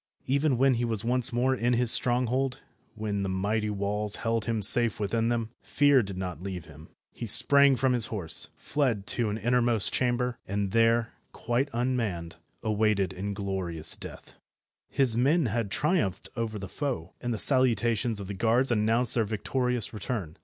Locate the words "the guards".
18.25-18.71